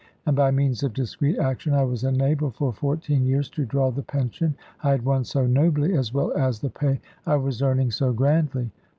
[0.25, 4.01] And by means of discreet action, I was enabled for fourteen years to draw the
[4.01, 8.11] pension I had won so nobly, as well as the pay I was earning so
[8.11, 8.71] grandly.